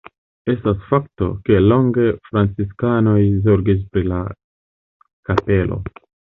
Estas 0.53 0.79
fakto, 0.91 1.27
ke 1.49 1.59
longe 1.65 2.07
franciskanoj 2.31 3.19
zorgis 3.45 3.87
pri 3.93 4.07
la 4.15 4.25
kapelo. 5.33 5.83